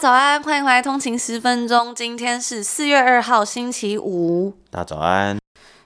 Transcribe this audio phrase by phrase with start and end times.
[0.00, 1.94] 早安，欢迎回来通勤十分钟。
[1.94, 4.54] 今天是四月二号，星期五。
[4.70, 5.38] 大家早安。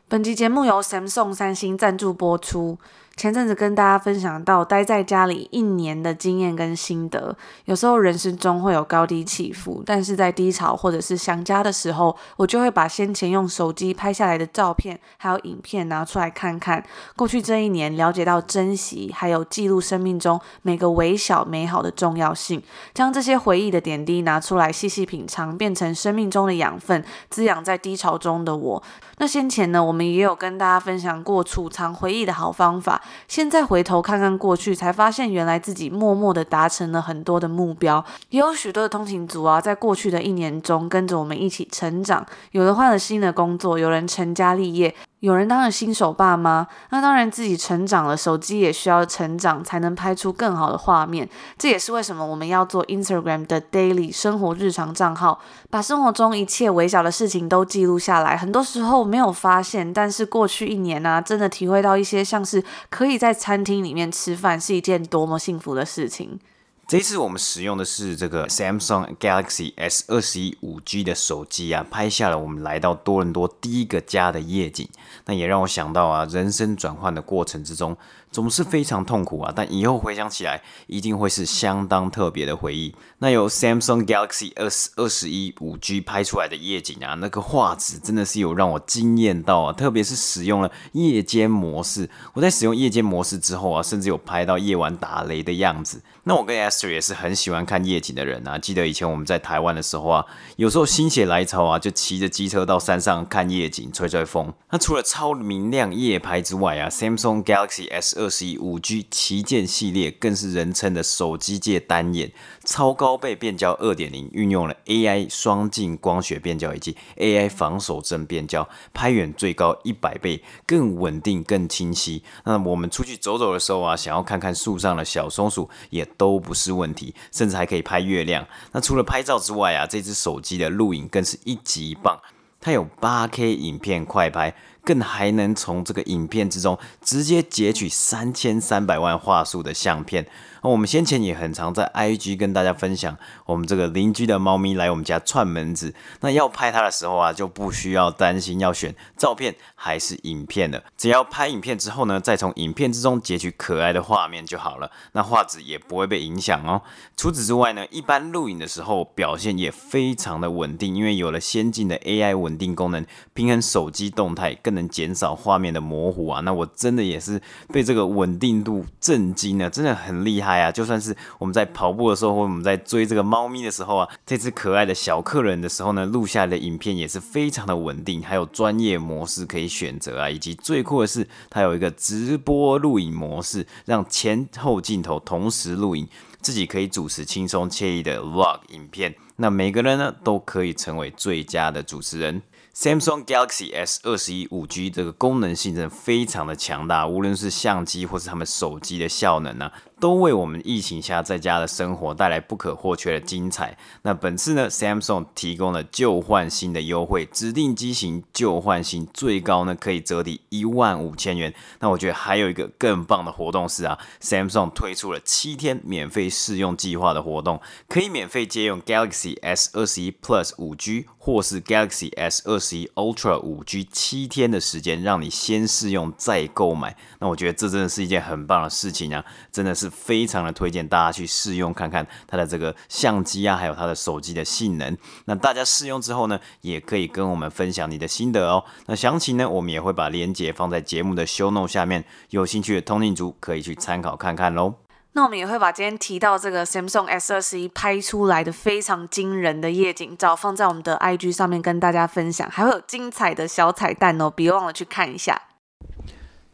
[0.07, 2.79] 本集节目由 Samsung 三星赞助播出。
[3.17, 16.85] 前阵子跟大家分享到待在家里一年的经验跟心得，有时候人生中会有高低起伏，但是在低潮或者是想家的时候，我就会把先前用手机拍下来的照片还有影片拿出来看看，
[17.17, 22.63] 过去这一年了解到珍惜还有记录生命中每个微小美好的重要性，
[22.93, 28.83] 将这些回忆的点滴拿出来细细品尝，变成生命中的养分，滋养在低潮中的我。
[29.19, 33.01] 那先前呢，我们也有跟大家分享过储藏回忆的好方法。
[33.29, 38.05] 现在回头看看过去，才发现原来自己默默的达成了很多的目标。
[38.31, 42.25] 也有许多的通勤族啊，在过去的一年中跟着我们一起成长。
[42.53, 44.95] 有人换了新的工作，有人成家立业。
[45.21, 51.27] 有人当了新手爸妈，那当然自己成长了，手机也需要成长，才能拍出更好的画面。
[51.57, 58.37] 这也是为什么我们要做 Instagram 的 Daily 生活日常账号，把生活中一切微小的事情都记录下来。
[58.37, 62.63] 很多时候没有发现，但是过去一年呢、真的体会到一些像是
[62.95, 66.39] 可以在餐厅里面吃饭是一件多么幸福的事情。
[66.87, 74.89] 这次我们使用的是这个 Samsung Galaxy S 二十一五 G 的手机啊，拍下了我们来到多伦多第一个家的夜景。
[75.25, 77.97] 那也让我想到啊，人生转换的过程之中，
[78.31, 82.95] 总是非常痛苦啊，但以后回想起来，一定会是相当特别的回忆。
[83.25, 92.11] 那由 Samsung Galaxy S 二十一五 G 拍出来的夜景啊，那个画质真的是有让我惊艳到啊，特别是使用了夜间模式。
[92.35, 96.03] 我在使用夜间模式之后啊，甚至有拍到夜晚打雷的样子。
[96.25, 98.59] 那我跟 Esther 也是很喜欢看夜景的人啊。
[98.59, 100.27] 记得以前我们在台湾的时候啊，
[100.57, 104.53] 有时候心血来潮啊，就骑着机车到山上看夜景，吹吹风。
[104.69, 112.31] 那除了超明亮夜拍之外啊，Samsung Galaxy S 二十一五 G 旗舰系列更是人称的手机界单眼，
[112.65, 122.23] 超高倍变焦二点零，运用了 AI 双镜光学变焦以及 AI 防手震变焦，拍远最高一百倍，更稳定、更清晰。
[122.45, 128.47] 那我们出去走走的时候啊，想要看看树上的小松鼠也都不是问题，甚至还可以拍月亮。
[128.73, 132.19] 那除了拍照之外啊，这只手机的录影更是一级棒，
[132.61, 134.55] 它有 8K 影片快拍。
[134.87, 140.27] 更还能从这个影片之中直接截取三千三百万画素的相片。
[140.65, 156.81] 那我们先前也很常在 IG 跟大家分享，我们这个邻居的猫咪来我们家串门子，那要拍它的时候啊，就不需要担心要选照片还是影片了，只要拍影片之后呢，再从影片之中截取可爱的画面就好了，那画质也不会被影响哦。
[157.15, 163.05] 除此之外呢，一般录影的时候表现也非常的稳定，因为有了先进的 AI 稳定功能，
[163.35, 166.41] 平衡手机动态，更能减少画面的模糊啊。
[166.41, 170.54] 那我真的也是被这个稳定度震惊了，真的很厉害。
[170.55, 186.07] 哎呀，就算是我们在跑步的时候，或者我们在追这个猫咪的时候啊，这只可爱的小客人的时候呢，录下来的影片也是非常的稳定，还有专业模式可以选择啊，以及最酷的是，它有一个直播录影模式，让前后镜头同时录影，
[186.41, 192.41] 自己可以主持轻松惬意的 Vlog 影片，那每个人呢都可以成为最佳的主持人。
[192.77, 199.73] Samsung Galaxy S 二十一五 G 这个功能性真的非常的强大，无论是相机或是他们手机的效能啊。
[200.01, 203.79] 都为我们疫情下在家的生活带来不可或缺的精彩。
[204.03, 211.55] 那本次呢，Samsung 提供了旧换新的优惠，指定机型旧换新最高呢可以折抵一万五千元。
[211.79, 226.97] 那我觉得还有一个更棒的活动是啊，Samsung 推出了七天免费试用计划的活动，可以免费借用 Galaxy S 二十一 Plus 五 G 或是 Galaxy S 二十一 Ultra 五 G 七天的时间，让你先试用再购买。
[227.21, 229.91] 那我觉得这真的是一件很棒的事情啊，真的是。
[230.05, 234.97] 非常的推荐大家去试用看看它的这个相机啊，还有它的手机的性能。
[235.25, 238.65] 那大家试用之后呢，也可以跟我们分享你的心得哦。
[238.87, 244.84] 那详情呢，我们也会把链接放在节目的 show note 下面，有兴趣的通讯族可以去参考看看喽。
[245.17, 255.41] 那我们也会把今天提到这个 Samsung S 二十一拍出来的非常惊人的夜景照放在我们的 IG 上面跟大家分享，还会有精彩的小彩蛋哦，别忘了去看一下。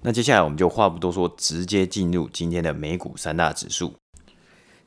[0.02, 3.94] 那接下来我们就话不多说，直接进入今天的美股三大指数。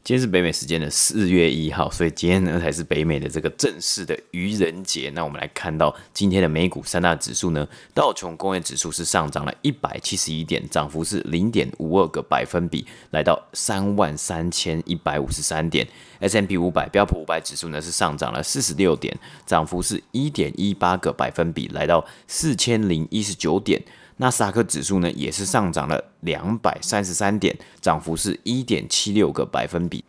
[0.04, 5.10] 今天是北美时间的四月一号，所以今天呢才是北美的这个正式的愚人节。
[5.16, 15.88] 那我们来看到今天的美股三大指数呢，道琼工业指数是上涨了一百七十一点，涨幅是零点五二个百分比，来到三万三千一百五十三点。
[16.20, 23.82] S&P 五百标普五百指数呢是上涨了四十六点，涨幅是一点一八个百分比，来到四千零一十九点。
[24.18, 30.06] 纳斯达克指数呢也是上涨了两百三十三点，涨幅是一点七六个百分比，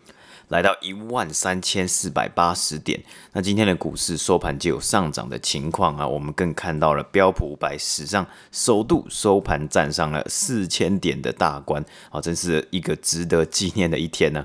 [0.48, 3.02] 来到一万三千四百八十点。
[3.32, 14.44] 那今天的股市收盘就有上涨的情况啊，我们更看到了标普五百史上首度收盘站上了四千点的大关，啊，真是一个值得纪念的一天呢。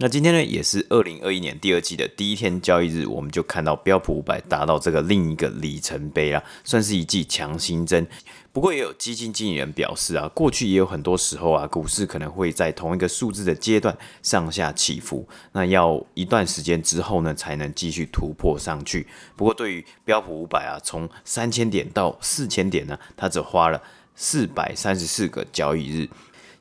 [0.00, 8.06] 那今天呢，也是二零二一年第二季的第一天交易日，我们就看到标普五百达到这个另一个里程碑啦，算是一剂强心针。
[8.52, 19.06] 不过也有基金经理人表示啊，过去也有很多时候啊，股市可能会在同一个数字的阶段上下起伏，那要一段时间之后呢，才能继续突破上去。
[19.36, 23.80] 不过对于标普五百啊，从三千点到四千点呢，它只花了
[24.16, 26.08] 四百三十四个交易日。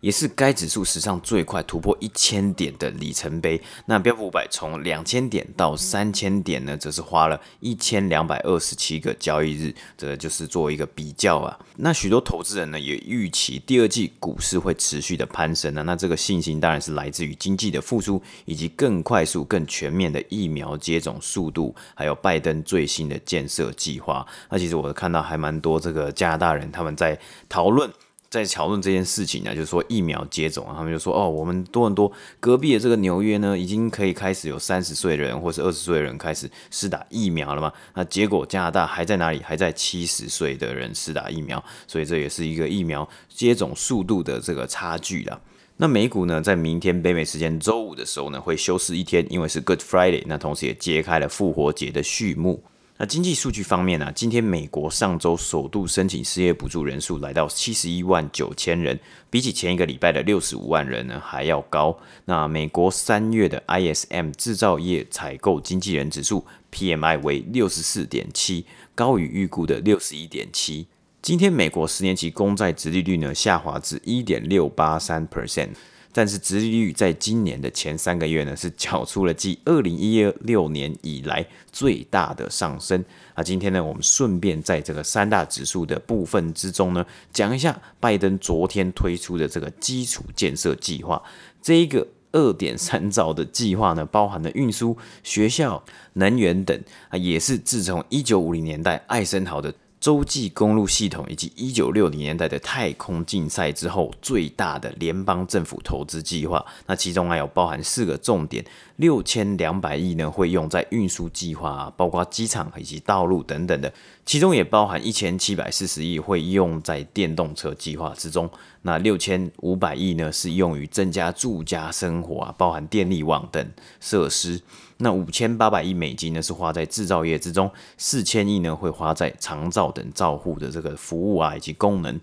[0.08, 3.62] 也是该指数史上最快突破一千点的里程碑。
[3.88, 9.76] 那标普五百从两千点到三千点呢，则是花了一千两百二十七个交易日。
[9.98, 11.60] 这就是做一个比较啊。
[11.76, 15.84] 那许多投资人呢，也预期第二季股市会持续的攀升呢。
[15.84, 24.26] 那这个信心当然是来自于经济的复苏，以及更快速、更全面的疫苗接种速度，还有拜登最新的建设计划。
[24.50, 27.20] 那其实我看到还蛮多这个加拿大人他们在
[27.50, 27.92] 讨论。
[28.30, 37.72] 在讨论这件事情呢，就是说疫苗接种，他们就说哦，我们多伦多隔壁的这个纽约呢，已经可以开始有三十岁的人或是二十岁的人开始施打疫苗了嘛。
[37.94, 39.42] 那结果加拿大还在哪里？
[39.42, 45.40] 还在七十岁的人施打疫苗，所以这也是一个疫苗接种速度的这个差距啦。
[45.78, 52.62] 那美股呢，在明天北美时间周五的时候呢，会休市一天，因为是 Good Friday，那同时也揭开了复活节的序幕。
[53.00, 54.12] 那经济数据方面呢、啊？
[54.16, 59.00] 今天美国上周首度申请失业补助人数来到七十一万九千人，
[59.30, 61.96] 比起前一个礼拜的六十五万人呢还要高。
[62.26, 68.66] 那美国三月的 ISM 制造业采购经纪人指数 PMI 为六十四点七，
[68.96, 70.88] 高于预估的六十一点七。
[71.22, 75.70] 今天美国十年期公债殖利率呢下滑至一点六八三 percent。
[76.14, 83.04] 但是，殖利率在今年的前三个月呢，是缴出了继二零一六年以来最大的上升。
[83.36, 91.22] 那今天呢，我们顺便在这个三大指数的部分之中呢，讲一下拜登昨天推出的这个基础建设计划。
[91.62, 95.84] 这一个二点三兆的计划呢，包含了运输、学校、
[96.14, 96.80] 能源等
[97.10, 99.74] 啊，也是自从一九五零年代艾森豪的。
[100.08, 108.64] 洲际公路系统以及一九六零年代的太空竞赛之后最大的联邦政府投资计划，那其中还有包含四个重点，
[108.96, 113.92] 六千两百亿呢会用在运输计划啊，包括机场以及道路等等的，
[114.26, 118.50] 其中也包含一千七百四十亿会用在电动车计划之中，
[118.84, 123.70] 那六千五百亿呢是用于增加住家生活啊，包含电力网等
[124.00, 124.62] 设施。
[124.98, 132.20] 那五千八百亿美金呢，是花在制造业之中，四千亿呢会花在长照等照护的这个服务啊以及功能。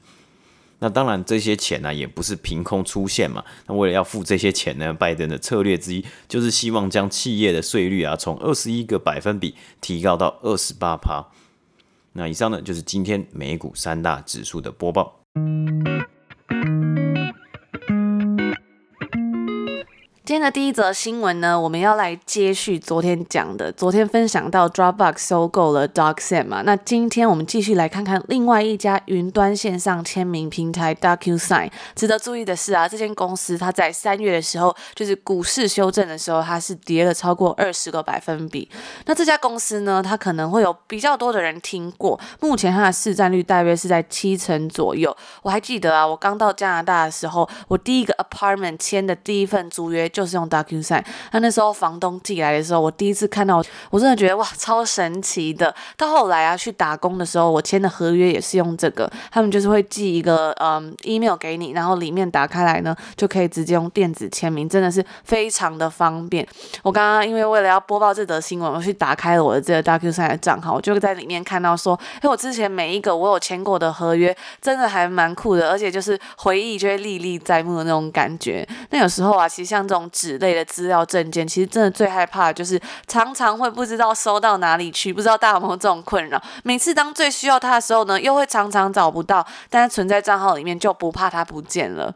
[0.80, 3.42] 那当然这些钱呢、也不是凭空出现嘛。
[3.66, 11.24] 那为了要付这些钱呢，拜登的策略之一就是希望将企业的税率啊从二十一个百分比提高到二十八趴。
[12.12, 15.20] 那以上呢就是今天美股三大指数的播报。
[20.34, 23.70] 今天的第一则新闻呢，我们要来接续昨天讲的。
[23.70, 31.70] 昨天分享到 Dropbox 收购了 DocSend 嘛，那今天我们继续来看看另外一家云端线上签名平台 DocuSign。
[31.94, 38.68] 值得注意的是啊，这间公司它在三月的时候，就是股市修正的时候，它是跌了超过二十个百分比。
[39.06, 45.16] 那这家公司呢，它可能会有比较多的人听过，目前它的市占率大约是在七成左右。
[45.42, 50.10] 我还记得啊，我刚到加拿大的时候，我第一个 apartment 签的第一份租约。
[50.14, 55.74] 就是用 DocuSign，那那时候房东寄来的时候，我第一次看到，我真的觉得哇，超神奇的。
[55.96, 66.46] 到后来啊，去打工的时候，我签的合约也是用这个，他们就是会寄一个嗯 email 给你，然后里面打开来呢，就可以直接用电子签名，真的是非常的方便。
[66.82, 78.66] 我刚刚因为为了要播报这则新闻，我去打开了我的这个 DocuSign 的账号，我就在里面看到说，哎，我之前每一个我有签过的合约，真的还蛮酷的，而且就是回忆就会历历在目的那种感觉。
[78.90, 80.08] 那有时候啊，其实像这种。
[80.14, 86.40] 纸类的资料证件，其实真的最害怕的就是常常会不知道收到哪里去，不知道大家有没有这种困扰？
[86.62, 92.14] 每次当最需要它的时候呢，又会常常找不到，但是存在账号里面就不怕它不见了。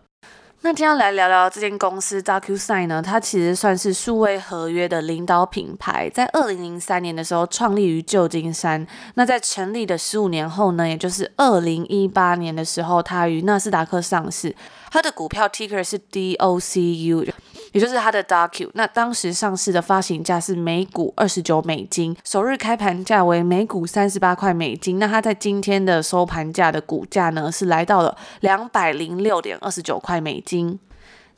[0.62, 8.84] 那今天来聊聊这间公司 DocuSign 呢，它其实算是数位合约的领导品牌，在二零零三年的时候创立于旧金山。
[9.14, 14.52] 那在成立的十五年后呢，也就是二零一八年的时候，它于纳斯达克上市，
[14.90, 17.30] 它的股票 ticker 是 DOCU。
[17.72, 24.98] 也就是它的 DQ，那当时上市的发行价是每股二十九美金，首日开盘价为每股三十八块美金。
[24.98, 30.78] 那它在今天的收盘价的股价呢，是来到了两百零六点二十九块美金。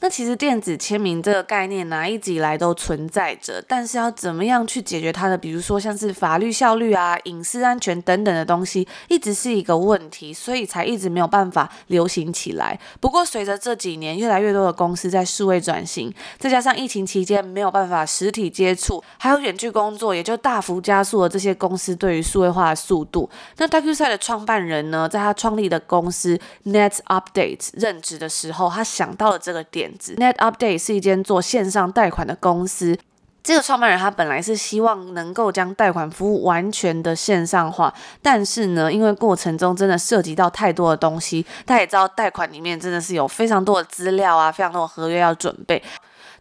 [0.02, 12.80] 那其实电子签名这个概念呢，一直以来都存在着，但是要怎么样去解决它的，比如说像是法律效率啊、隐私安全等等的东西，一直是一个问题，所以才一直没有办法流行起来。
[12.98, 23.28] 不过随着这几年越来越多的公司在数位转型，再加上疫情期间没有办法实体接触，还有远距工作，也就大幅加速了这些公司对于数位化的速度。
[23.58, 29.89] 那 DocuSign 的创办人呢，在他创立的公司 NetUpdate 任职的时候，他想到了这个点。
[29.98, 32.98] NetUpdate 是一间做线上贷款的公司。
[33.42, 45.82] 这个创办人他本来是希望能够将贷款服务完全的线上化，但是呢，因为过程中真的涉及到太多的东西，大家也知道贷款里面真的是有非常多的资料啊，非常多的合约要准备。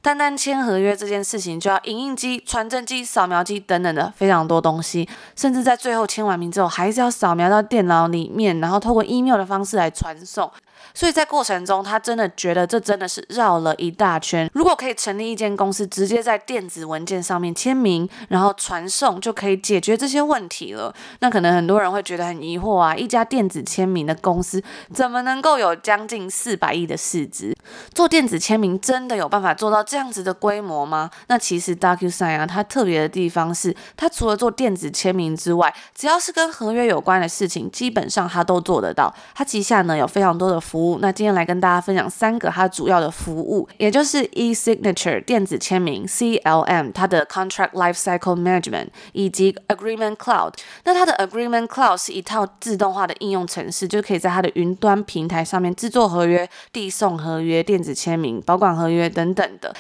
[0.01, 10.49] 单单签合约这件事情，就要影印机、传真机、扫描机等等的非常多东西，甚至在最后签完名之后，还是要扫描到电脑里面，然后透过 email 的方式来传送。
[10.93, 14.50] 所以在过程中，他真的觉得这真的是绕了一大圈。
[14.53, 20.93] 如果可以成立一间公司，直接在电子文件上面签名，然后传送，就可以解决这些问题了。
[21.19, 24.62] 那可能很多人会觉得很疑惑啊，一家电子签名的公司
[24.93, 27.55] 怎么能够有将近四百亿的市值？
[27.93, 31.09] 做电子签名真的有办法做到这样子的规模吗？
[31.27, 39.13] 那其实 DocuSign 啊，它特别的地方是，它除了做电子签名之外，只要是跟合约有关的事情，基本上它都做得到。
[39.36, 50.53] 它旗下呢有非常多的服务，那今天来跟大家分享三个它主要的服务，也就是 e-signature 电子签名，CLM 它的 Contract Lifecycle Management 以及 Agreement Cloud。
[50.83, 59.73] 那它的 Agreement Cloud 是一套自动化的应用程式，就可以在它的云端平台上面制作合约、递送合约、电子签名、保管合约等等的。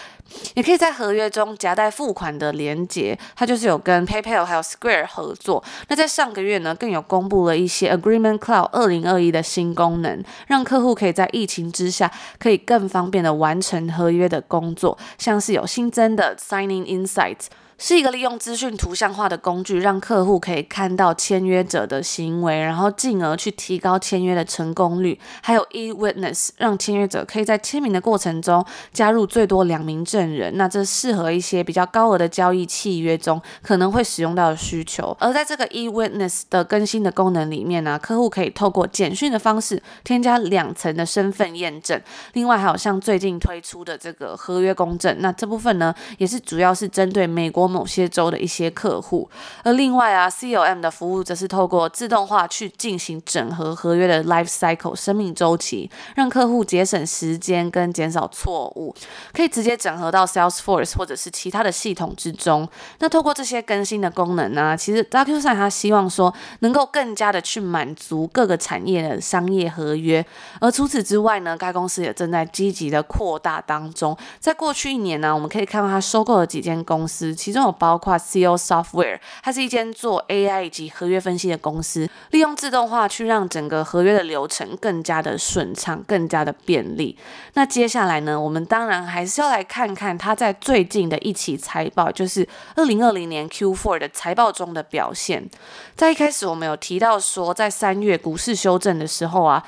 [0.55, 5.63] 也可以在合约中夹带付款的连接，它就是有跟 PayPal 还有 Square 合作。
[5.87, 17.47] 那在上个月呢，更有公布了一些 Agreement Cloud 二零二一的新功能，让客户可以在疫情之下，可以更方便的完成合约的工作，像是有新增的 Signing Insights。
[17.81, 25.17] 是一个利用资讯图像化的工具，让客户可以看到签约者的行为，然后进而去提高签约的成功率。
[25.41, 30.57] 还有 e-witness，让签约者可以在签名的过程中加入最多两名证人。
[30.57, 35.15] 那这适合一些比较高额的交易契约中可能会使用到的需求。
[35.17, 41.97] 而在这个 e-witness 的更新的功能里面呢，客户可以透过简讯的方式添加两层的身份验证。
[42.33, 47.68] 另外还有像最近推出的这个合约公证，那这部分呢也是主要是针对美国。
[47.69, 49.29] 某些州的一些客户，
[49.63, 58.95] 而另外啊，COM 的服务则是透过自动化去进行整合合约的 life cycle 生命周期，让客户节省时间跟减少错误，
[59.31, 62.67] 可以直接整合到 Salesforce 或者是其他的系统之中。
[62.97, 70.25] 那透过这些更新的功能呢、其实 DocuSign 他希望说能够更加的去满足各个产业的商业合约。
[70.59, 74.17] 而除此之外呢，该公司也正在积极的扩大当中。
[74.39, 77.58] 在过去一年呢、我们可以看到他收购了几间公司，其中。
[77.61, 87.17] 有包括 Seal Software，它是一间做 AI 以及合约分析的公司，利用自动化去让整个合约的流程更加的顺畅，更加的便利。
[87.55, 95.49] 那接下来呢，我们当然还是要来看看它在最近的一期财报，就是二零二零年 Q4 的财报中的表现。
[95.95, 99.61] 在一开始我们有提到说，在三月股市修正的时候啊，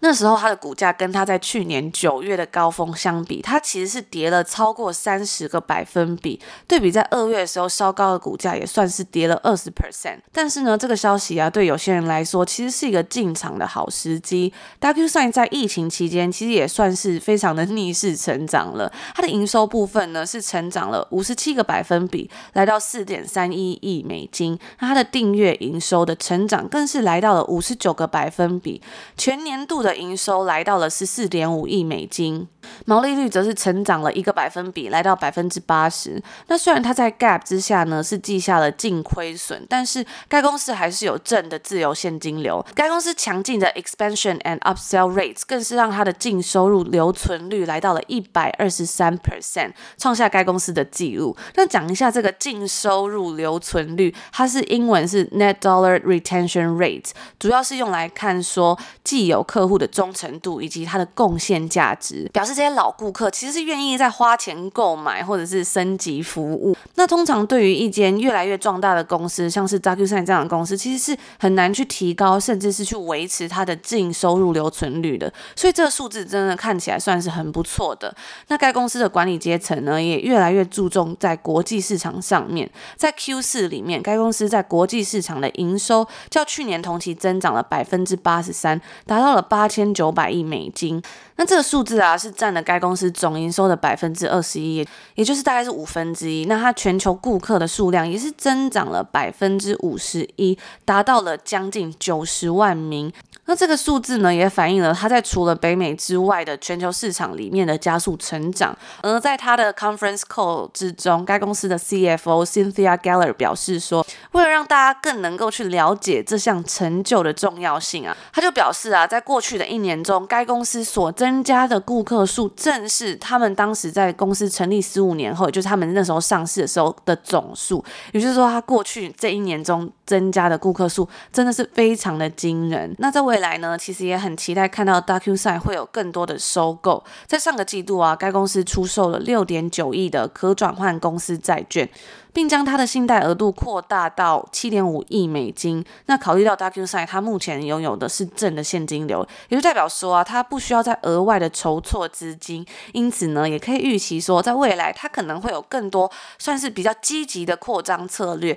[0.00, 6.40] 那时候它的股价跟它在去年九月的高峰相比，它其实是跌了超过三十个百分比。
[6.66, 7.35] 对比在二月。
[7.36, 14.52] 的时候稍高的股价也算是跌了二十 percent，但是呢，这个消息啊，对有些人来说其实是一个进场的好时机。
[14.80, 24.58] DocuSign 在疫情期间其实也算是非常的逆势成长了，它的营收部分呢是成长了五十七个百分比，来到四点三一亿美金。
[24.80, 28.80] 那它的订阅营收的成长更是来到了五十九个百分比，
[29.16, 32.48] 全年度的营收来到了十四点五亿美金。
[32.84, 36.20] 毛利率则是成长了一个百分比，来到百分之八十。
[36.48, 42.64] 那虽然它在 gap 之下呢是记下了净亏损，但是该公司还是有正的自由现金流。
[42.74, 51.36] 该公司强劲的 expansion and upsell rates 更是让它的净收入留存率来到了一百二十三 percent，创下该公司的记录。
[51.54, 62.55] 那讲一下这个净收入留存率，它是英文是 net dollar retention rate，主要是用来看说既有客户的忠诚度以及它的贡献价值，表示。
[62.56, 66.74] 这些老顾客其实是愿意再花钱购买或者是升级服务。
[66.94, 75.30] 那通常对于一间越来越壮大的公司，像是 DocuSign 这样的公司，其实是很难去提高，甚至是去维持它的净收入留存率的。
[75.54, 78.16] 所以这个数字真的看起来算是很不错的。
[78.48, 82.70] 那该公司的管理阶层呢，也越来越注重在国际市场上面。
[82.96, 91.02] 在 Q 四里面，该公司在国际市场的营收较去年同期增长了百分之八十三，达到了八千九百亿美金。
[91.36, 96.46] 那这个数字啊，是占了该公司总营收的百分之二十一，也就是大概是五分之一。
[96.46, 103.12] 那它全球顾客的数量也是增长了百分之五十一，达到了将近九十万名。
[103.46, 108.76] 那这个数字呢，也反映了它在除了北美之外的全球市场里面的加速成长。
[109.02, 127.84] 而在它的 conference call 之中，该公司的 CFO Cynthia Geller 表示说，为了让大家更能够去了解这项成就的重要性啊，他就表示啊，在过去的一年中，该公司所增加的顾客数，正是他们当时在公司成立十五年后，就是他们那时候上市的时候的总数。
[128.12, 132.94] 也就是说，他过去这一年中增加的顾客数，真的是非常的惊人。
[132.98, 137.04] 那在未来呢，其实也很期待看到 DocuSign 会有更多的收购。
[137.26, 141.88] 在上个季度啊，该公司出售了六点九亿的可转换公司债券。
[142.36, 145.82] 并将它的信贷额度扩大到七点五亿美金。
[146.04, 152.66] 那考虑到 DocuSign 它目前拥有的是正的现金流，也就代表说啊，它不需要再额外的筹措资金。
[152.92, 158.54] 因此呢，也可以预期说，在未来它可能会有更多算是比较积极的扩张策略。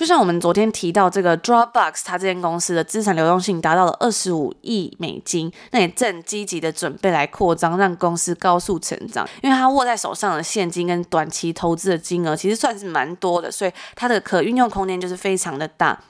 [0.00, 9.28] 就像我们昨天提到这个 Dropbox，它这间公司的资产流动性达到了二十五亿美金，那也正积极的准备来扩张，让公司高速成长。
[9.42, 16.00] 因为它握在手上的现金跟短期投资的金额其实算是蛮多的，所以它的可运用空间就是非常的大。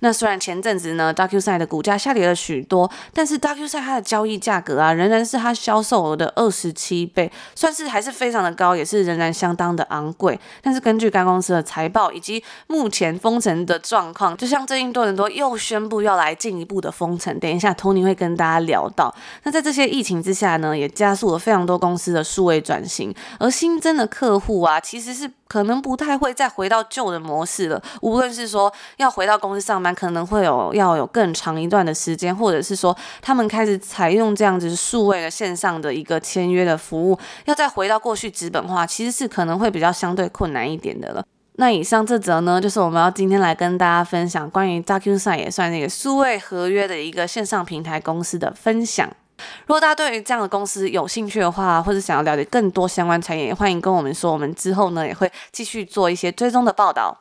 [0.00, 10.38] 那虽然前阵子呢，DocuSign 的股价下跌了许多，但是 DocuSign 它的交易价格啊，仍然是它销售额的二十七倍，算是还是非常的高，也是仍然相当的昂贵。
[10.60, 19.14] 但是根据该公司的财报以及目前风封城的状况，就像最近多伦多又宣布要来进一步的封城，等一下 Tony 会跟大家聊到。
[19.44, 27.80] 那在这些疫情之下呢，也加速了非常多公司的数位转型，而新增的客户啊，其实是可能不太会再回到旧的模式了。
[28.00, 41.24] 无论是说要回到公司上班，可能会有要有更长一段的时间，或者是说他们开始采用这样子数位的线上的一个签约的服务，要再回到过去纸本化，其实是可能会比较相对困难一点的了。
[41.60, 49.08] 那以上这则呢，就是我们要今天来跟大家分享关于 DocuSign 也算那个数位合约的一个线上平台公司的分享。
[49.66, 57.18] 如果大家对于这样的公司有兴趣的话，或者想要了解更多相关产业，也欢迎跟我们说，我们之后呢也会继续做一些追踪的报道。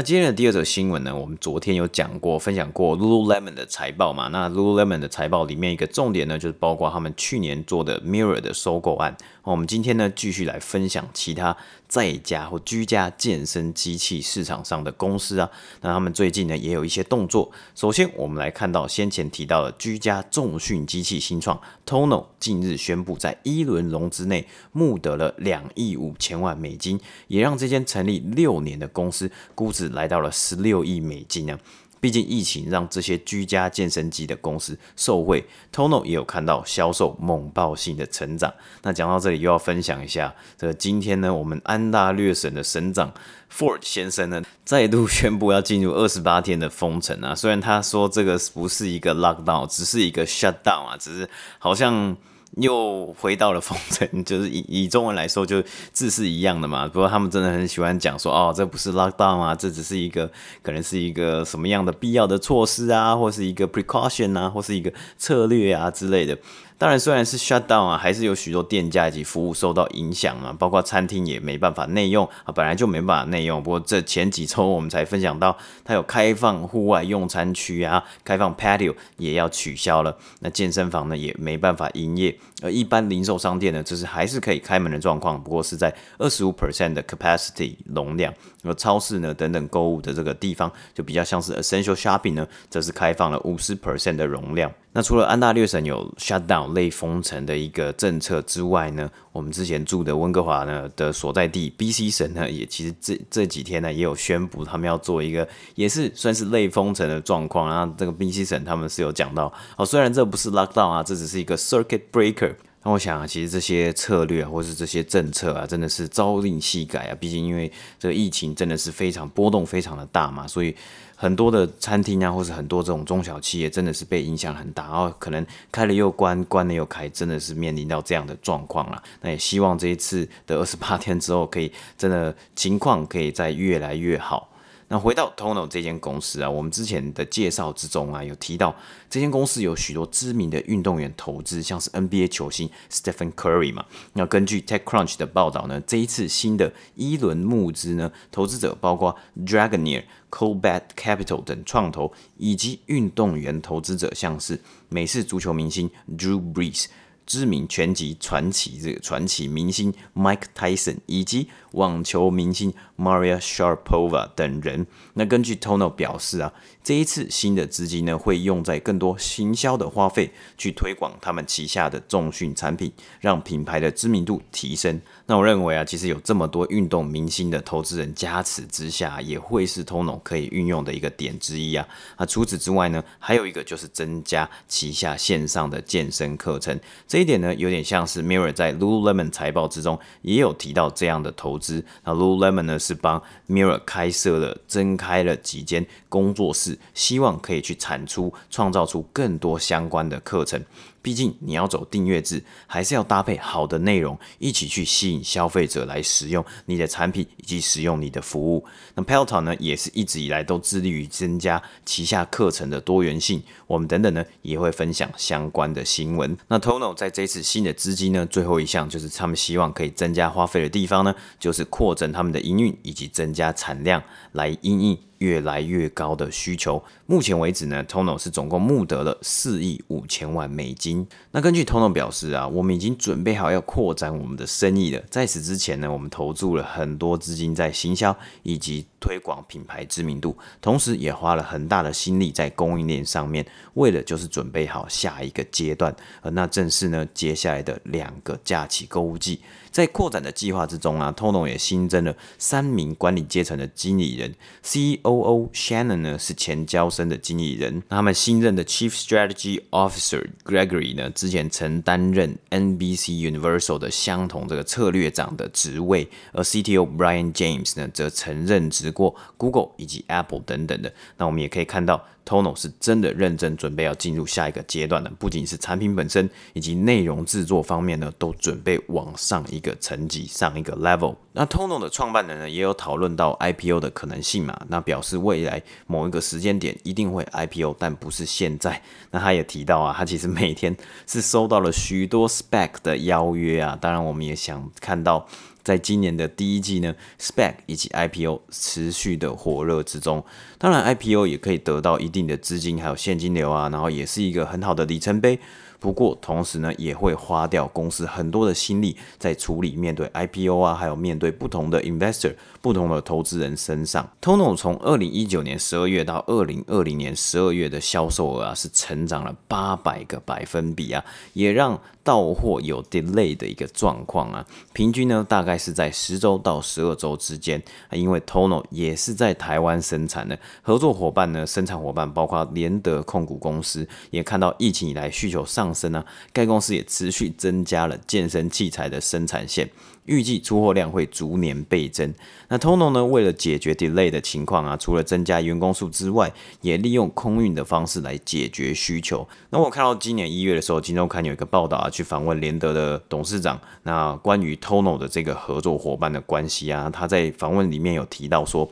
[0.00, 4.28] 那今天的第二则新闻呢，我们昨天有讲过、分享过 Lululemon 的财报嘛？
[4.28, 9.14] 那 Lululemon 的财报里面一个重点呢，就是包括他们去年做的 Mirror 的收购案。
[9.42, 11.54] 我们今天呢，继续来分享其他
[11.88, 15.50] 在家或居家健身机器市场上的公司啊。
[15.82, 17.50] 那他们最近呢，也有一些动作。
[17.74, 31.58] 首先，我们来看到先前提到的居家重训机器新创 Tonal，近日宣布在一轮融资内募得了两亿五千万美金，也让这间成立六年的公司估值来到了十六亿美金呢。
[32.02, 38.50] 毕竟疫情让这些居家健身机的公司受惠，Tono 也有看到销售猛爆性的成长。
[38.80, 43.12] 那讲到这里又要分享一下，这个今天呢，我们安大略省的省长
[43.52, 47.34] Ford 先生呢，再度宣布要进入二十八天的封城啊。
[47.34, 52.16] 虽然他说这个不是一个 lockdown，只是一个 shutdown 啊，只是好像。
[52.56, 56.86] 又回到了封城， 就是以以中文来说，就字是一样的嘛。
[56.88, 60.30] 不过他们真的很喜欢讲说，哦，这不是 lockdown 啊，这只是一个
[60.62, 66.36] 可能是一个什么样的必要的措施啊，或是一个 precaution 啊，或是一个策略啊之类的。
[66.80, 73.62] 当然，虽然是 shut down 啊，还是有许多店家以及服务受到影响啊，包括餐厅也没办法内用啊，本来就没办法内用。
[73.62, 80.16] 不过这前几周我们才分享到，它有开放户外用餐区啊，开放 patio 也要取消了。
[80.38, 88.32] 那健身房呢也没办法营业，而一般零售商店呢，就是还是可以开门的状况，不过是在二十五 percent 的 capacity 容量。
[88.62, 94.70] 而超市呢等等购物的这个地方，就比较像是 essential shopping 呢，则是开放了五十 percent 的容量。
[94.92, 107.68] 那除了安大略省有 shutdown 类封城的一个政策之外呢，我们之前住的温哥华呢的所在地 BC 省呢，也其实这这几天呢也有宣布他们要做一个也是算是类封城的状况。
[107.68, 112.54] 然后这个 BC 省他们是有讲到，哦，虽然这不是 lockdown 啊，这只是一个 circuit breaker。
[112.82, 117.16] 那我想啊，其实这些策略啊，或是这些政策啊，真的是朝令夕改啊。
[117.20, 120.74] 毕竟因为这个疫情真的是非常波动非常的大嘛，所以
[121.14, 124.84] 很多的餐厅啊，或是很多这种中小企业，真的是被影响很大。
[124.84, 129.02] 然后可能开了又关，关了又开，真的是面临到这样的状况了。
[129.20, 134.49] 那也希望这一次的二十八天之后，可以真的情况可以再越来越好。
[134.92, 138.74] 那回到 TONO 这间公司啊，我们之前的介绍之中啊，有提到
[139.08, 143.86] 这间公司有许多知名的运动员投资，像是 NBA 球星 Stephen Curry 嘛。
[144.14, 156.86] 那根据 TechCrunch 的报道呢，这一次新的一轮募资呢，投资者包括 Dragoneer、Coolbet Capital 等创投，以及运动员投资者，像是美式足球明星 Drew Brees。
[157.26, 164.86] 知名拳击传奇这个传奇明星 Mike Tyson 以及网球明星 Maria Sharapova 等人。
[165.14, 166.52] 那根据 Tono 表示啊，
[166.82, 175.00] 这一次新的资金呢，会用在更多行销的花费，去推广他们旗下的重训产品，让品牌的知名度提升。
[175.26, 181.86] 那我认为啊，其实有这么多运动明星的投资人加持之下，也会是 Tono 可以运用的一个点之一啊。
[182.18, 186.78] 那除此之外呢，还有一个就是增加旗下线上的健身课程。
[187.06, 191.84] 这一点呢，有点像是 Mirror 在 Lululemon 财报之中也有提到这样的投资。
[192.02, 200.60] 那 Lululemon 呢，是帮 Mirror 开设了、增开了几间工作室，希望可以去产出、创造出更多相关的课程。
[201.02, 208.64] 毕竟你要走订阅制，还是要搭配好的内容，一起去吸引消费者来使用你的产品以及使用你的服务。
[208.94, 213.42] 那 Peloton 呢，也是一直以来都致力于增加旗下课程的多元性。
[213.66, 216.36] 我们等等呢，也会分享相关的新闻。
[216.48, 226.82] 那 Tono 在这次新的资金呢，最后一项就是他们希望可以增加花费的地方呢，就是扩展他们的营运以及增加产量来因应越来越高的需求。
[227.06, 231.06] 目前为止呢，Tono 是总共募得了四亿五千万美金。
[231.30, 235.02] 那根据 Tono 表示啊，我们已经准备好要扩展我们的生意了。
[235.10, 245.94] 在此之前呢，我们投注了很多资金在行销以及推广品牌知名度，同时也花了很大的心力在供应链上面，为了就是准备好下一个阶段。
[246.22, 249.40] 而那正是呢，接下来的两个假期购物季。
[249.70, 255.09] 在扩展的计划之中啊，Tono 也新增了三名管理阶层的经理人，C E O。
[255.10, 269.70] Oo Shannon 呢是前交生的经理人，他们新任的 Chief Strategy Officer Gregory 呢，之前曾担任 NBC Universal 的相同这个策略长的职位，而 CTO Brian James 呢，则曾任职过 Google
[269.76, 270.92] 以及 Apple 等等的。
[271.16, 272.04] 那我们也可以看到。
[272.26, 281.16] Tono 是真的认真准备要进入下一个阶段的，不仅是产品本身，以及内容制作方面呢，都准备往上一个层级，上一个 level。
[281.32, 288.82] 那 Tono 的创办人呢，也有讨论到 IPO 的可能性嘛，那表示未来某一个时间点一定会 IPO，但不是现在。
[289.10, 295.26] 那他也提到啊，他其实每天是收到了许多 spec 的邀约啊，当然我们也想看到。
[295.62, 300.24] 在今年的第一季呢，spec 以及 IPO 持续的火热之中。
[300.58, 305.38] 当然，IPO 也可以得到一定的资金，还有现金流啊，然后也是一个很好的里程碑。
[305.78, 314.06] 不过，同时呢，也会花掉公司很多的心力在处理面对 IPO 啊，还有面对不同的 investor、不同的投资人身上。
[314.20, 327.62] Tono 从二零一九年十二月到二零二零年十二月的销售额啊，是成长了八百个百分比啊，也让到货有 delay 的一个状况啊，平均呢大概是在十周到十二周之间。
[327.92, 339.68] 因为 Tono 也是在台湾生产的，合作伙伴呢，生产伙伴包括联德控股公司，也看到疫情以来需求上升啊，该公司也持续增加了健身器材的生产线。
[340.10, 342.12] 预计出货量会逐年倍增。
[342.48, 349.26] 那 Tono 呢，为了解决 delay 的情况啊，除了增加员工数之外，也利用空运的方式来解决需求。
[349.50, 353.60] 那我看到今年一月的时候，《金周刊》有一个报道啊，去访问联德的董事长。
[353.84, 358.68] 那关于 Tono 的这个合作伙伴的关系啊，他在访问里面有提到说。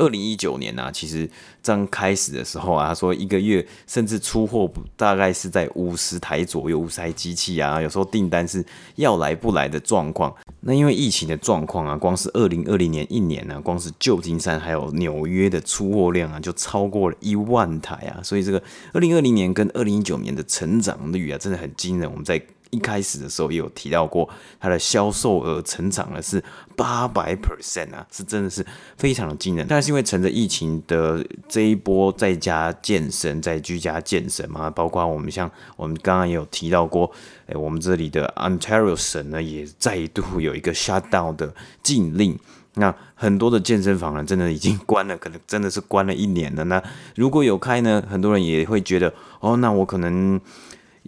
[0.00, 1.28] 二零一九年呢、啊，其实
[1.68, 10.34] 刚开始的时候啊，他说一个月甚至出货大概是在五十台左右，五十台机器啊，有时候订单是要来不来的状况。
[10.60, 18.62] 那因为疫情的状况啊，光是二零二零年一年呢、光是旧金山还有纽约的出货量啊，就超过了一万台啊，所以这个
[18.94, 22.10] 二零二零年跟二零一九年的成长率啊，真的很惊人。
[22.10, 24.28] 我们在一开始的时候也有提到过，
[24.60, 26.42] 它的销售额成长了是
[26.76, 28.64] 八百 percent 啊，是真的是
[28.96, 29.66] 非常的惊人。
[29.68, 37.10] 但是因为趁着疫情的这一波在家健身，在居家健身嘛，包括我们像我们刚刚也有提到过，
[37.46, 42.38] 哎，我们这里的 Ontario 省呢也再度有一个 shutdown 的禁令，
[42.74, 46.64] 那很多的健身房呢真的已经关了，可能真的是关了一年了。
[46.64, 46.82] 那
[47.16, 50.40] 如果有开呢，很多人也会觉得，哦，那我可能。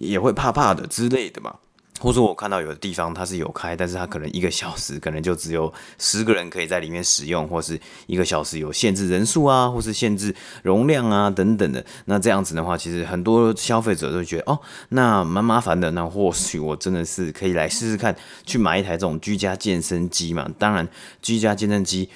[0.00, 1.54] 也会怕怕的之类的嘛，
[2.00, 11.84] 或者我看到有的地方它是有开，但是它可能一个小时可能就只有十个人可以在里面使用，或是一个小时有限制人数啊，或是限制容量啊等等的。
[12.06, 14.58] 那这样子的话，其实很多消费者都觉得哦，
[14.88, 15.90] 那蛮麻烦的。
[15.90, 20.50] 那或许我真的是可以来试试看，去买一台这种居家健身机嘛。
[20.58, 20.88] 当然，
[21.20, 22.08] 居家健身机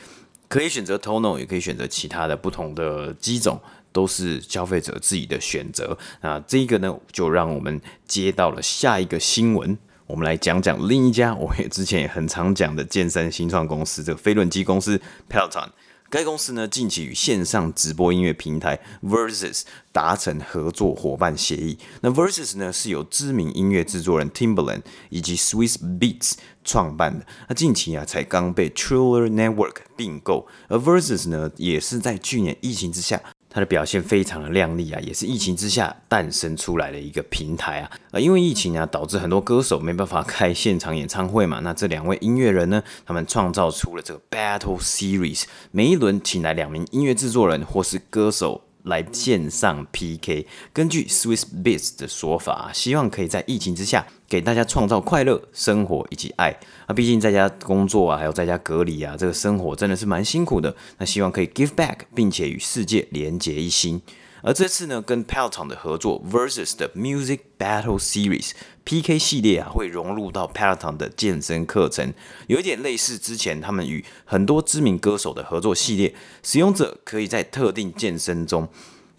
[0.49, 3.61] 可以选择 Tonal，也可以选择其他的不同的机种。
[3.95, 5.97] 都是消费者自己的选择。
[6.21, 9.79] 那这个呢，就让我们接到了下一个新闻。
[10.07, 15.69] 我们来讲讲另一家，我也之前也很常讲的健身新创公司——这个飞轮机公司 Peloton。
[16.11, 21.79] 该公司呢，近期与线上直播音乐平台 Versus 达成合作伙伴协议。
[22.03, 27.27] 那 Versus 呢，是由知名音乐制作人 Timbaland 以及 Swiss Beats 创办的。
[27.49, 33.21] 那近期啊，才刚被 Triller Network 并购，而 Versus 呢，也是在去年疫情之下。
[33.55, 37.91] 它的表现非常的亮丽啊，也是疫情之下诞生出来的一个平台啊。
[38.11, 41.61] 呃，因为疫情啊，导致很多歌手没办法开现场演唱会嘛。
[41.61, 48.63] 那这两位音乐人呢，他们创造出了这个 Battle Series，每一轮请来两名音乐制作人或是歌手。
[48.85, 56.55] 来线上 PK，根据 Swiss Beats 的说法，希望可以在疫情之下给大家创造快乐生活以及爱。
[56.87, 60.75] 那毕竟在家工作啊，还有在家隔离啊，这个生活真的是蛮辛苦的。
[60.99, 64.01] 那希望可以 give back，并且与世界连结一心。
[64.47, 68.51] 而这次呢，跟 Peloton 的合作 Versus 的 Music Battle Series
[68.85, 72.13] PK 系列啊，会融入到 Peloton 的健身课程，
[72.47, 76.15] 有一点类似之前他们与很多知名歌手的合作系列。
[76.43, 78.69] 使用者可以在特定健身中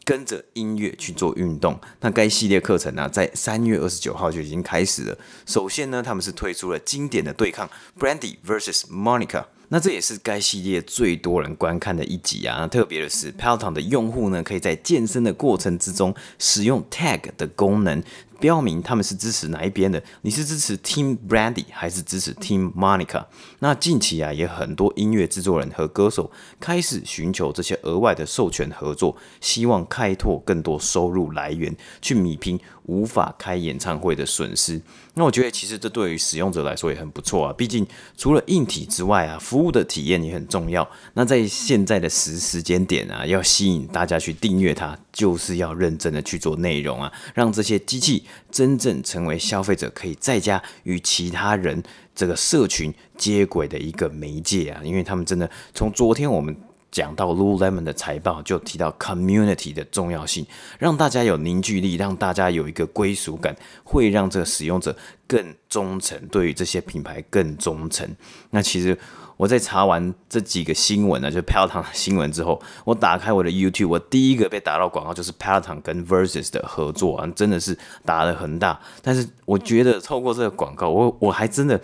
[0.03, 1.81] 跟着音乐去做运动。
[2.01, 5.17] 那该系列课程呢、在三月二十九号就已经开始了。
[5.47, 7.67] 首先呢，他们是推出了经典的对抗
[7.99, 9.45] Brandy Versus Monica。
[9.69, 12.67] 那这也是该系列最多人观看的一集啊！
[12.67, 18.03] 特别的是，Peloton 的用户呢，可以在健身的过程之中使用 Tag 的功能。
[18.37, 20.03] 标明他们是支持哪一边的？
[20.21, 23.25] 你是支持 Team Brandy 还是支持 Team Monica？
[23.59, 34.81] 那近期啊，也很多音乐制作人和歌手开始寻求这些额外的授权合作，希望开拓更多收入来源，去米平无法开演唱会的损失。
[35.13, 40.87] 那我觉得其实这对于使用者来说也很不错啊，毕竟除了硬体之外啊，服务的体验也很重要。
[41.13, 48.23] 那在现在的时时间点啊，要吸引大家去订阅它，就是要认真的去做内容啊，让这些机器。
[48.51, 51.83] 真正成为消费者可以在家与其他人
[52.15, 56.55] 这个社群接轨的一个媒介啊，因为他们真的从昨天我们
[56.95, 60.47] 讲到 Lululemon 的财报就提到 community 的重要性，
[60.79, 63.53] 让大家有凝聚力，让大家有一个归属感，
[63.83, 64.95] 会让这个使用者
[65.27, 68.07] 更忠诚，对于这些品牌更忠诚。
[68.51, 68.97] 那其实。
[69.37, 78.79] 我在查完这几个新闻呢，就 Peloton 新闻之后，我打开我的 YouTube，我第一个被打到广告就是 Peloton 跟 Versus 的合作啊，真的是打得很大。
[79.01, 81.81] 但是我觉得透过这个广告，我我还真的。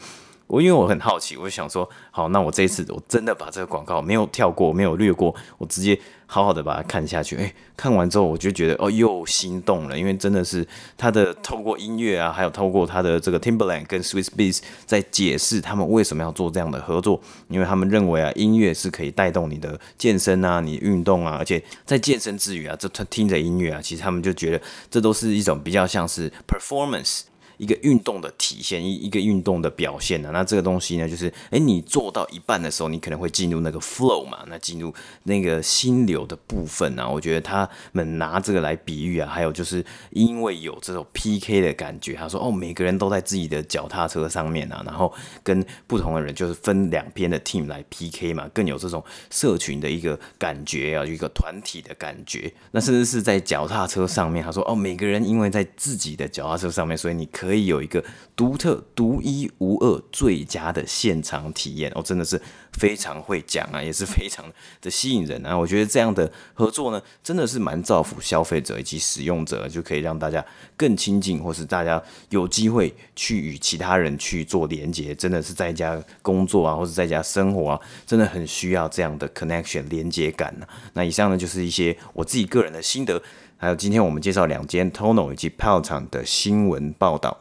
[0.52, 7.38] 我因为我很好奇，我就想说，好，那我这一次我真的把这个广告没有跳过，没有略过，我直接好好的把它看下去。
[7.38, 27.22] 诶，看完之后我就觉得哦，又心动了，因为真的是他的透过音乐啊，还有透过他的这个 Timberland 跟 Swizz Beatz 在解释他们为什么要做这样的合作，因为他们认为啊，音乐是可以带动你的健身啊，你运动啊，而且在健身之余啊，这他听着音乐啊，其实他们就觉得这都是一种比较像是 performance。
[27.58, 30.32] 一个运动的体现，一一个运动的表现呢、啊？
[30.32, 34.92] 那这个东西呢，就是，诶，你做到一半的时候，你可能会进入那个 flow 嘛，那进入
[35.24, 37.08] 那个心流的部分啊。
[37.08, 52.52] 我觉得他们拿这个来比喻啊，还有就是因为有这种 PK 的感觉，他说，哦，每个人都在自己的脚踏车上面啊，然后跟不同的人就是分两边的 team 来 PK 嘛，更有这种社群的一个感觉啊，一个团体的感觉。
[52.72, 57.51] 那甚至是在脚踏车上面，他说，哦，每个人因为在自己的脚踏车上面，所以你可。
[57.52, 58.02] 可以有一个
[58.34, 64.46] 独特、独一无二、最佳的现场体验哦，真的是非常会讲啊，也是非常
[64.82, 65.58] 的吸引人啊。
[65.58, 70.44] 我觉得这样的合作呢，真的是蛮造福消费者以及使用者，就可以让大家
[70.78, 75.14] 更亲近，或是大家有机会去与其他人去做连接。
[75.14, 83.22] 真的是在家工作啊，或者在家生活啊，真的很需要这样的 connection 连接感呢、那以上呢，就是一些我自己个人的心得。
[83.62, 87.38] 还有今天我们介绍两间 Tono 以及 Peloton 的新闻报道。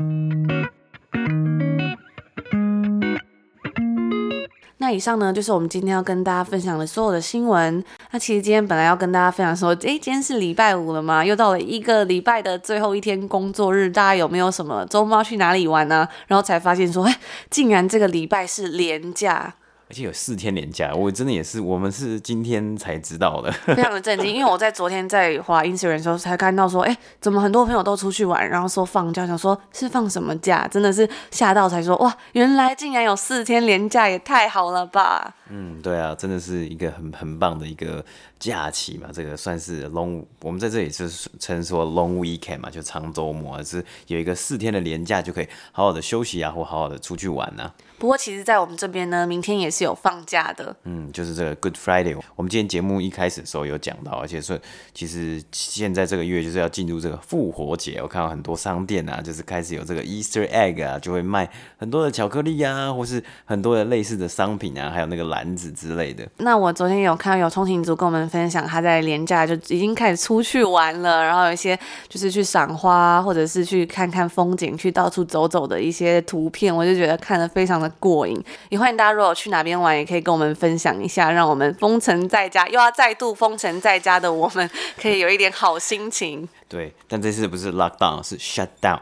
[4.76, 7.82] 那以上呢，就是我们今天要跟大家分享的所有的新闻。
[8.10, 16.06] 那其实今天本来要跟大家分享说，诶，今天是礼拜五了嘛，又到了一个礼拜的最后一天工作日，大家有没有什么周末去哪里玩呢？
[16.26, 17.14] 然后才发现说，诶，
[17.48, 19.54] 竟然这个礼拜是连假。
[19.90, 24.32] 而且有四天连假，我真的也是，我们是今天才知道的， 非常的震惊。
[24.32, 35.34] 因为我在昨天在滑 Instagram 的时候才看到说，哎、欸，怎么很多朋友都出去玩，然后说放假，想说是放什么假，真的是吓到才说，哇，原来竟然有四天连假，也太好了吧？
[35.48, 38.04] 嗯，对啊，真的是一个很很棒的一个
[38.38, 47.74] 假期嘛，这个算是 long，我们在这里是称说 long weekend 嘛，就长周末，是有一个四天的连假就可以好好的休息啊，或好好的出去玩啊。
[48.00, 50.74] 不过其实，在我们这边呢，明天也是有放假的。
[50.84, 52.18] 嗯，就是这个 Good Friday。
[52.34, 54.58] 我们今天节目一开始的时候有讲到，而且说
[54.94, 58.00] 其实现在这个月就是要进入这个复活节。
[58.00, 66.26] 我看到很多商店啊，就是开始有这个 Easter egg 啊，就会卖很多的巧克力啊，或是很多的类似的商品啊，还有那个篮子之类的。
[66.38, 77.89] 那我昨天有看到有通勤族跟我们分享，他在廉价就已经开始出去玩了，然后有一些就是去赏花，或者是去看看风景，去到处走走的一些图片，我就觉得看得非常的。
[77.98, 86.48] 过瘾，也欢迎大家如果去哪边玩，也可以跟我们分享一下，让我们封城在家又要再度封城在家的我们，可以有一点好心情。
[86.68, 89.00] 对，但这次不是 lock down，是 shut down。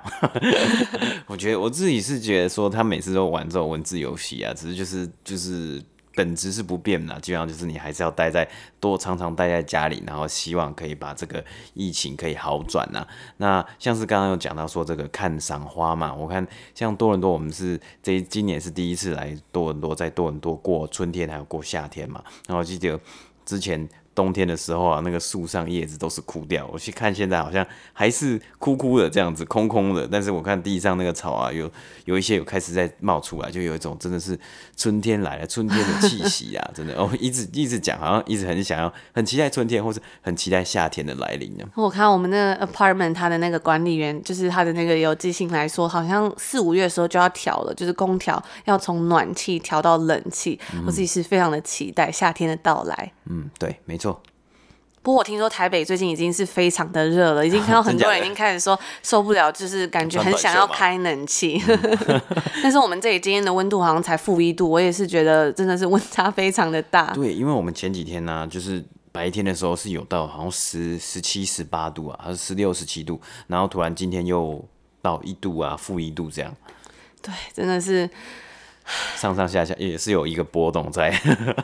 [1.26, 5.82] 我觉得我自己是觉得说，他每次都玩这种文字游戏啊，只是就是就是。
[6.18, 8.48] 本质是不变的，基本上就是你还是要待在
[8.80, 13.06] 多常常待在家里，然后希望可以把这个疫情可以好转呐。
[13.36, 22.20] 那像是刚刚有讲到说这个看赏花嘛，我看像多伦多，我们是这今年是第一次来多伦多，在多伦多过春天还有过夏天嘛。
[22.48, 22.98] 然后记得
[23.44, 23.88] 之前。
[24.18, 26.68] 冬天的时候啊，那个树上叶子都是枯掉。
[26.72, 30.08] 我去看现在好像还是枯枯的这样子，空空的。
[30.10, 31.70] 但是我看地上那个草啊，有
[32.04, 34.36] 有一些有开始在冒出来，就有一种真的是
[34.76, 36.94] 春天来了，春天的气息啊，真的。
[36.98, 41.64] 哦，一直一直讲，好像一直很想要，很期待春天，或是很期待夏天的来临呢。
[41.76, 50.58] 我看我们那个 apartment，他的那个管理员，就是他的那个有寄信来说，好像四五月的时候就要调了，就是空调要从暖气调到冷气。
[50.84, 53.12] 我自己是非常的期待夏天的到来。
[53.28, 54.20] 嗯，对，没错。
[55.00, 61.62] 不过我听说台北最近已经是非常的热了，已经看到 很多人已经开始说受不了，就是感觉很想要开冷气。
[62.62, 67.12] 但是我们这里今天的温度好像才负一度，我也是觉得真的是温差非常的大。
[67.14, 74.62] 对，因为我们前几天呢、啊，就是白天的时候是有到好像十十七、十八度啊，还是十六、十七度，然后突然今天又
[75.00, 76.54] 到一度啊，负一度这样。
[77.22, 78.10] 对，真的是。
[79.16, 81.12] 上上下下也是有一个波动在，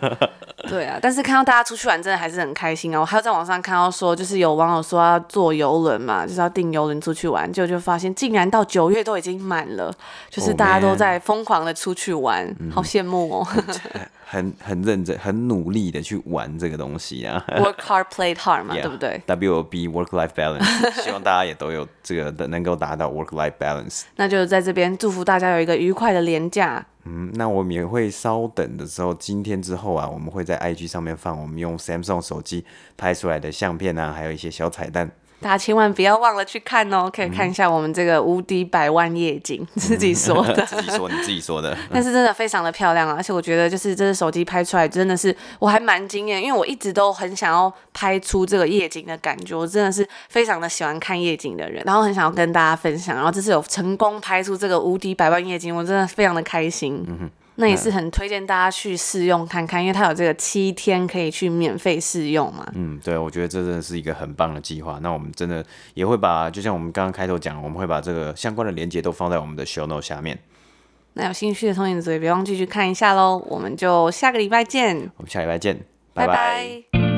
[0.69, 3.01] 对啊，但是看到大家出去玩，真的还是很开心啊！
[3.01, 9.93] 我还有在网上看到说，就是有网友说要坐游轮嘛，就是要订游轮出去玩，结果就发现竟然到九月都已经满了，
[10.31, 13.47] 就是大家都在疯狂的出去玩，oh, 好羡慕哦。
[14.27, 24.03] 很很认真、很努力的去玩这个东西啊，work hard, play hard 嘛，yeah, 对不对？WOB work life balance，希望大家也都有这个的，能够达到 work life balance。
[24.17, 26.85] 那就在这边祝福大家有一个愉快的连假。
[27.07, 32.65] 嗯，那我们也会稍等的时候，今天之后啊，我们会在 IG 上面放我们用 Samsung 手机
[32.97, 35.11] 拍出来的相片啊，还有一些小彩蛋。
[35.45, 57.05] 大家千万不要忘了去看哦，可以看一下我们这个无敌百万夜景，嗯、自己说的，自己说你自己说的， 但是真的非常的漂亮啊，而且我觉得就是这个手机拍出来真的是我还蛮惊艳，因为我一直都很想要拍出这个夜景的感觉，我真的是非常的喜欢看夜景的人，然后很想要跟大家分享，然后这次有成功拍出这个无敌百万夜景，我真的非常的开心。
[57.07, 62.67] 嗯那也是很推荐大家去试用看看，因为它有这个七天可以去免费试用嘛。
[62.75, 64.99] 嗯，对，我觉得这真的是一个很棒的计划。
[65.01, 65.65] 那我们真的
[65.95, 70.39] 也会把，就像我们刚刚开头讲，我们会把这个相关的链接都放在我们的 show note 下面。
[71.15, 73.41] 那有兴趣的同学也别忘记去看一下喽。
[73.47, 74.97] 我们就下个礼拜见。
[75.17, 75.79] 我们下礼拜见，
[76.13, 76.35] 拜拜。
[76.93, 77.14] 拜拜。